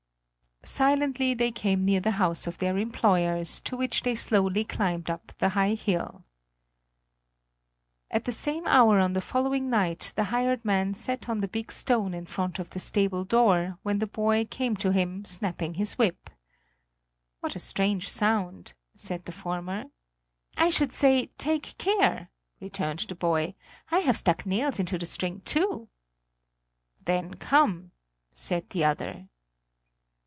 [0.63, 5.33] Silently they came near the house of their employers, to which they slowly climbed up
[5.39, 6.23] the high hill.
[8.11, 11.71] At the same hour on the following night the hired man sat on the big
[11.71, 15.97] stone in front of the stable door, when the boy came to him, snapping his
[15.97, 16.29] whip.
[17.39, 19.85] "What a strange sound!" said the former.
[20.57, 22.29] "I should say take care!"
[22.59, 23.55] returned the boy;
[23.89, 25.89] "I have stuck nails into the string, too."
[27.03, 27.93] "Then come,"
[28.35, 29.27] said the other.